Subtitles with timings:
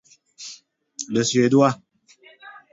[1.09, 1.77] Le suédois.